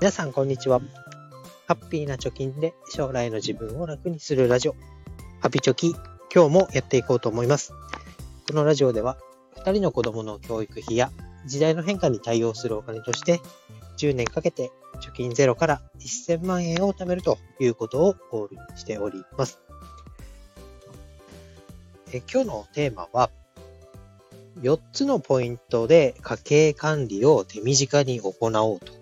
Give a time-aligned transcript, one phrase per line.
[0.00, 0.80] 皆さん、こんにちは。
[1.68, 4.76] ハッピーな貯金で将来の自分を楽にするラジオ、
[5.40, 5.94] ハピチョキ、
[6.34, 7.74] 今日もやっていこうと思います。
[8.48, 9.18] このラジオでは、
[9.56, 11.10] 2人の子供の教育費や
[11.44, 13.40] 時代の変化に対応するお金として、
[13.98, 19.58] 10年かけて貯金ゼロから1000万円を貯めるということをゴールにしております。
[22.10, 23.28] え今日のテーマは、
[24.62, 28.99] 4つのポイントで家計管理を手短に行おうと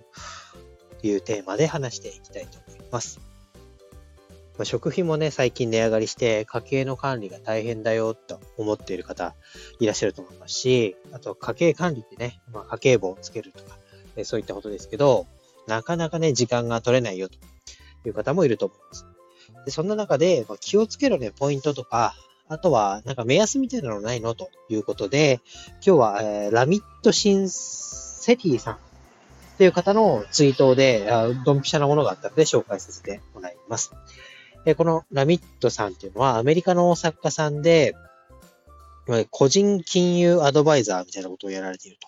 [1.02, 3.20] いうテーマで話していきたいと思います。
[4.58, 9.34] ま、食費もね、最近値上がりして家計の管理が大変だよと思っている方
[9.78, 13.78] いらっしゃると思いますし、あと家計管理ってね、まあ、家計簿をつけるとか、
[14.16, 15.26] えそういったことですけど、
[15.68, 17.36] なかなかね、時間が取れないよと
[18.06, 19.06] いう方もいると思います。
[19.64, 22.14] でそんな中で、ま、気をつけるね、ポイントとか、
[22.48, 25.40] あとは、なんか目安みたいなのないのということで、
[25.86, 28.78] 今日は、えー、ラミットシンセティさん
[29.58, 31.10] っていう方のツイートで、
[31.44, 33.90] ドンピシャなものがあったので紹介させてもらいます。
[34.76, 37.96] このラミットさんっていうのはアメリカの作家さんで、
[39.30, 42.06] 個人金融アドバイザーみたいなことをやられていると。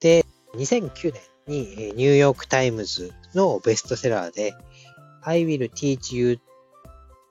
[0.00, 0.26] で、
[0.56, 4.52] 2009年にニューヨークタイムズのベストセラーで
[5.22, 6.40] I will teach you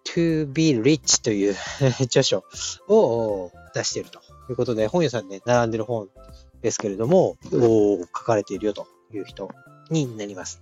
[0.06, 1.56] to be rich という
[2.00, 2.46] 著書
[2.88, 6.08] を出しているということで、本屋さんで並んでる本
[6.62, 9.50] ですけれども、書かれているよという人
[9.90, 10.62] になります。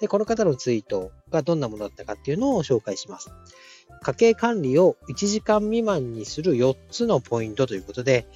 [0.00, 3.30] で、この方のツイートがどんなものだったかっていうのを紹介します。
[4.02, 8.26] 家計管理を1時間未満にする4つのポイントということで、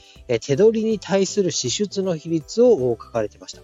[0.41, 3.63] 手取りに対する支出の比率を書かれてました。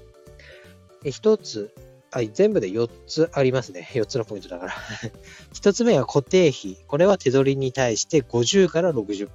[1.04, 1.74] 1つ、
[2.10, 3.88] はい、全部で4つありますね。
[3.92, 4.72] 4つのポイントだから。
[5.54, 6.76] 1つ目は固定費。
[6.86, 9.28] これは手取りに対して50から60%。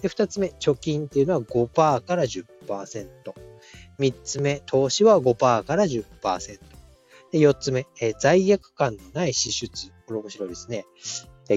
[0.00, 3.47] で、2つ目、貯金っていうのは5%から10%。
[3.98, 6.60] 3つ目、投資は5%から10%。
[7.32, 9.90] で、4つ目、えー、罪悪感のない支出。
[10.06, 10.86] これ面白いですね。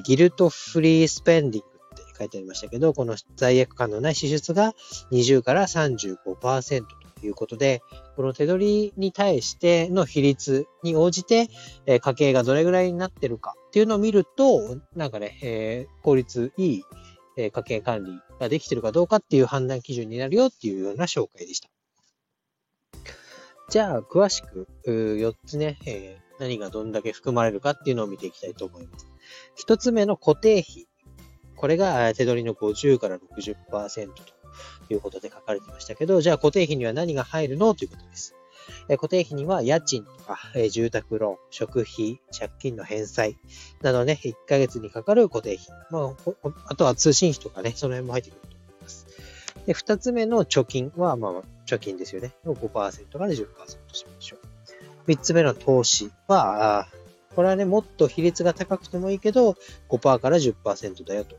[0.03, 4.73] ギルトフリースペンディングって書いてありましたけど、この罪悪感のない支出が
[5.11, 6.85] 20から35%
[7.19, 7.81] ということで、
[8.15, 11.47] この手取りに対しての比率に応じて、
[11.85, 16.83] えー、家計がどれぐらいになってるかっていうのを見ると、なんかね、えー、効率いい、
[17.37, 21.69] え家計管理ができてるかどうかっていう判断基準になるよっていうような紹介でした。
[23.71, 29.07] じゃあ、詳しく、4つね、えー、何がどんだけ含まれるかっていうのを見ていきたいと思います。
[29.65, 30.87] 1つ目の固定費。
[31.55, 34.09] これが手取りの50から60%
[34.87, 38.35] ということで書かれてましたけど、じゃあ固定費には何が入るのということです。
[38.89, 43.37] え固定費には家賃とか、え住宅ローン、食費、借金の返済
[43.81, 45.65] などね、1ヶ月にかかる固定費。
[45.91, 49.07] まあ、あとは通信費とかね、その辺も入ってくると思います。
[49.65, 52.33] で、2つ目の貯金は、まあ、貯金ですよね。
[52.45, 55.11] を5%から10%しましょう。
[55.11, 56.87] 3つ目の投資は、
[57.35, 59.55] これはね、もっと比率が高くてもいいけど、
[59.89, 61.37] 5%から10%だよと。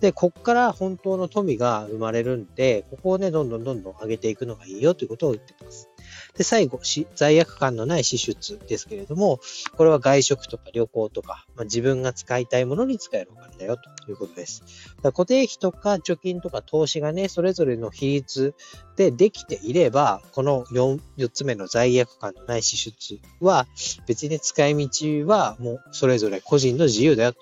[0.00, 5.90] で、こっから本当の富が生まれるんで、ここをね、どんどんどんどん上げていくのがいいよということを言ってます。
[6.36, 6.80] で、最後、
[7.14, 9.40] 罪悪感のない支出ですけれども、
[9.76, 14.62] これは外食とか旅行とか、まあ、自分が使いたいものに使えるお金だよということです。
[15.02, 18.54] だ固定費とか貯金とか投資がね、それぞれの比率
[18.96, 23.66] でできていれば、この 4, 4つ目の罪悪感のない支出は、
[24.06, 27.38] 別に使い道はもうそれぞれ個人の自由だよと。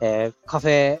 [0.00, 1.00] えー、カフェ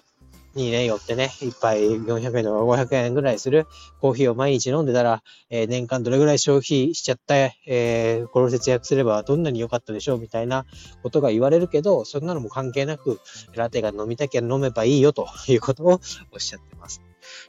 [0.56, 3.66] にね、よってね、一杯400円とか500円ぐらいする
[4.00, 10.66] コーヒーを毎日飲んでたら、えー、年間どれぐらい消費しちゃった、えー、これを節約すればどんなに良かったでしょうみたいな
[11.02, 13.20] ことが言われるけど、そんなのも関係なく、
[13.54, 16.00] ラテが飲みたきゃ飲めばいいよということを
[16.32, 17.02] おっしゃってます。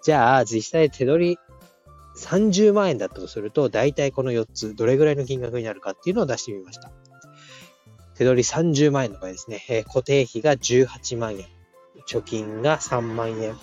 [0.04, 1.38] じゃあ、実際手取り
[2.18, 6.92] 30万円だったとすると、大体この4つ、どれぐらいの金額になるかっていうのを出してみました。
[8.16, 11.57] 手取り30万円の場合ですね、えー、固定費が18万円。
[12.08, 13.56] 貯金が3万円、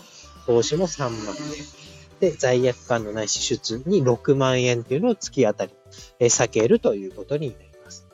[0.46, 1.84] 投資も3万円。
[2.20, 5.72] で、罪悪感のない支出に6万円っていうのを月当たり、
[6.18, 8.06] え避けるということになります。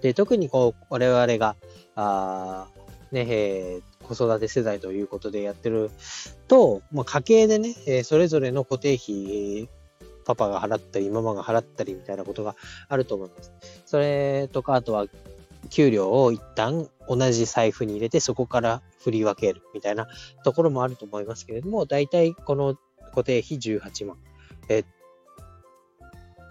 [0.00, 1.56] で、特にこう、我々が、
[1.96, 2.68] あ
[3.12, 5.90] ね、えー、子育て世代ということでやってる
[6.48, 9.68] と、まあ、家計でね、え、それぞれの固定費、
[10.24, 12.56] パパが払ったり、ママが払ったりみたいなことが
[12.88, 13.52] あると思います。
[13.86, 15.06] それとか、あとは
[15.74, 20.06] 給料を一旦同じ財布に入れてそこから振り分けるみたいな
[20.44, 22.76] ところもあると思いますけれども、大体この
[23.10, 24.16] 固定費18万、
[24.68, 24.84] え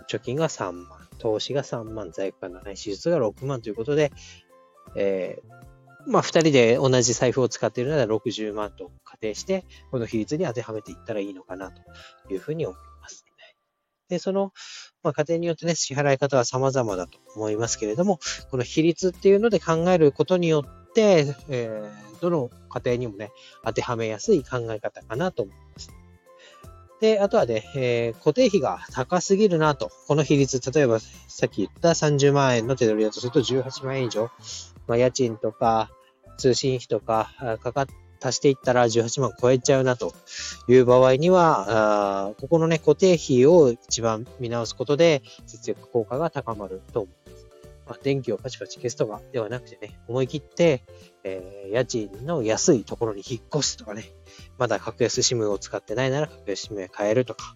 [0.10, 0.88] 貯金が3万、
[1.20, 4.12] 投資が3万、在庫がない、支出が6万ということで、
[4.98, 11.82] えー、まあ、2人で同じ財布を使っているなら60万と仮定して、この比率に当てはめていったらいいのかなと
[12.30, 12.93] いうふうに思います。
[14.14, 14.54] で、その、
[15.02, 18.20] まあ、家庭によってね、支払い方は様々だと思いますけれども、
[18.52, 23.32] この比率っていうので考えることによって、えー、どの家庭にもね、
[23.66, 25.90] 当てはめやすい考え方かなと思います。
[27.02, 29.90] で、あとはね、えー、固定費が高すぎるなと。
[30.08, 34.30] この比率、例えばさっき言った30万円の手取りだとすると18万円以上、
[34.88, 35.90] まあ、家賃とか
[36.38, 37.32] 通信費とか
[37.62, 37.88] かかっ
[38.24, 40.14] 足していったら18万超えちゃうなと
[40.68, 47.44] いう場合には、あここのね、固定費を一番見直すことで節約効果が高まると思います。
[47.86, 50.84] まあ、電気をパチパチ消すとかではなくてね、思い切って、
[51.24, 54.06] えー、家賃の安いところに引っ越すとかね、
[54.58, 57.56] まだ格安 SIM を使ってないなら格安 SIM へ変えるとか、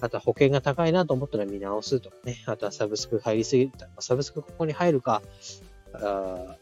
[0.00, 5.22] あとは保険が高いなと思ったら見直すとかね、あとはサブスク入りすぎた、サブスクここに入るか、
[5.92, 6.56] あ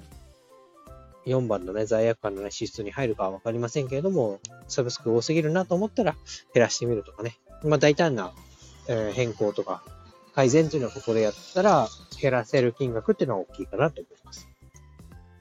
[1.26, 6.17] 4番のね、罪悪感のね、支出に入るかはわかりませんけれども、サブスク多すぎるなと思ったら
[6.55, 7.37] 減らしてみるとかね。
[7.62, 8.32] まあ大胆な、
[8.88, 9.82] え、変更とか
[10.34, 11.88] 改善というのはここでやったら
[12.20, 14.49] 減らせる金額っていうのは大きいかなと思います。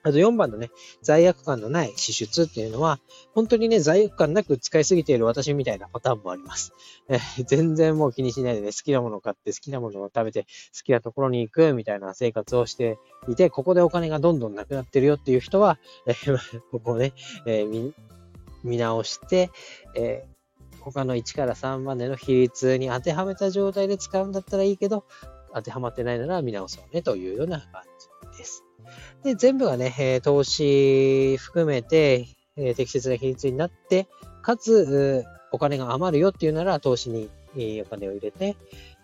[0.05, 0.69] あと4番のね、
[1.01, 2.99] 罪悪感のない支出っていうのは、
[3.33, 6.73] 本当にね、罪悪感なく使いすぎている私みたいなパターンもあります。
[7.09, 10.47] えー、全然もう気にしないでね、好きなものを買って好きなものを食べて好
[10.85, 16.37] きなところに行くみたいな生活をしていて、ここでお金がどんどんなくなってるよっていう人は、えー、
[16.69, 17.13] ここをね、
[17.47, 17.93] えー、
[18.63, 19.49] 見、直して、
[19.95, 20.27] え
[20.81, 25.03] 他の1から3までの比率に当てはめた状態で使うんだったらいいけど、
[25.51, 27.81] 当てはまってないなら見直そうねというような感
[28.33, 28.64] じです。
[29.23, 32.27] で、全部がね、え投資含めて、
[32.57, 34.07] え適切な比率になって、
[34.41, 37.29] かつ、お金が余るよっていうなら、投資に
[37.81, 38.55] お金を入れて、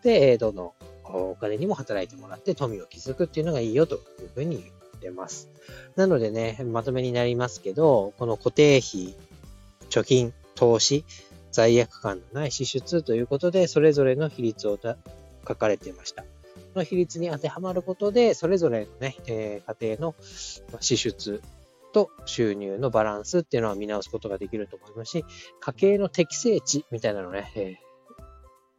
[0.03, 0.73] で、どの
[1.03, 5.49] お金にも働いてもらって富を築くっていうのがいいよというふうに言ってます。
[5.95, 9.15] なのでね、まとめになりますけど、この固定費、
[9.89, 11.05] 貯金、投資、
[11.51, 14.79] 罪悪感のない支出ということで、それぞれの比率を
[15.47, 16.23] 書かれていました。
[16.75, 20.15] の比率に当てはまることで、それぞれのね、えー、家庭の
[20.79, 21.41] 支出
[21.93, 25.25] と収入のバランスっていうのは見直すことができると思いますし、
[25.59, 27.75] 家計の適正値みたいなのね、え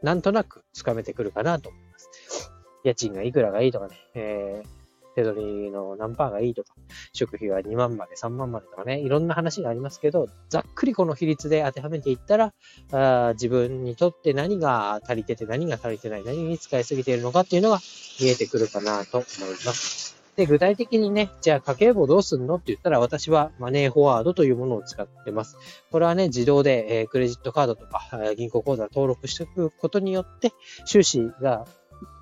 [0.03, 2.53] ー、なんとなくつかめてくるかなと思います。
[2.85, 4.82] 家賃がいくらがいいとかね、えー
[5.15, 6.75] 手取りの何パーがいいとか、
[7.13, 12.53] 食費は2万まで3万までとかね、いろんな話がありますけど、ざっくりこの比率で当てはめていったら、
[12.93, 17.79] あ自分にとって何が足りてて何が足りてない、何に使いすぎているのかっていうのが
[18.21, 20.23] 見えてくるかなと思います。
[20.37, 25.59] で、具体的にね、じゃあ家計簿どうすんのって言ったら私はマネーフォワードというものを使ってます。
[25.91, 28.01] これはね、自動で、えー、クレジットカードとか
[28.37, 30.53] 銀行口座登録しておくことによって、
[30.87, 31.67] 収支が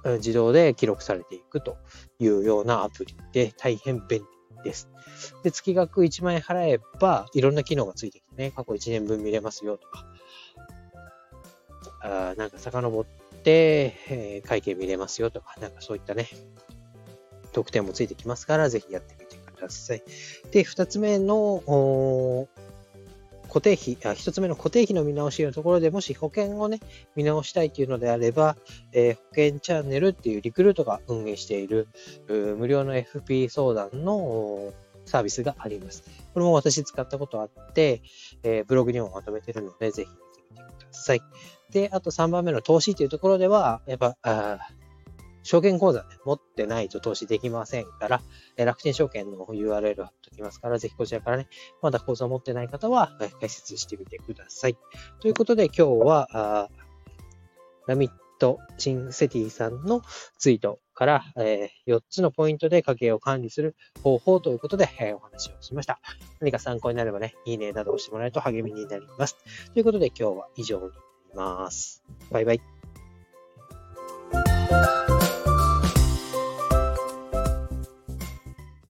[0.04, 1.76] 自動で記録されていくと
[2.18, 4.88] いうようなアプリで大変便利です。
[5.42, 10.06] で、月額1万円払えば、いろんな機能がついてきてね、過去1年分見れますよとか、
[12.02, 13.04] あなんか遡っ
[13.42, 16.28] て、えー、会計見れますよとか、なんかそういったね、
[17.52, 20.02] 特典もついてきますから、ぜひやってみてください。
[20.50, 22.48] で、二つ目の、
[23.50, 26.80] 固定費、あ一つ目の固定費の見直しのところでもし保険をね、
[27.16, 28.56] 見直したいというのであれば、
[28.92, 31.88] えー、保険チャンネルっていうリクルートが運営している
[32.28, 34.72] 無料の FP 相談の
[35.04, 36.04] サービスがあります。
[36.32, 38.02] これも私使ったことあって、
[38.42, 41.20] えー、ブログにもまとめてるので、ぜひ見てみてください。
[41.70, 44.58] で、あと3番目の投資というところでは、やっぱ、あ
[45.42, 48.20] 証券口座、ね、持ってないと投資できませんから、
[48.56, 51.48] え楽天証券の URL 貼っておきますから、ぜひこちらからね、
[51.82, 54.76] まだ口座を持ってない方は、え解説してみてください。
[55.20, 56.68] ということで今日は、あ
[57.86, 60.02] ラミット・チンセティさんの
[60.38, 66.00] ツイートから、え、4つのポイントで家計を管理する方法ということで、え、お話をしました。
[66.40, 69.36] 何か参考になればね、いいねなどをしてもらえると励みになります。
[69.72, 70.94] ということで今日は以上になり
[71.36, 72.02] ます。
[72.30, 72.60] バイバイ。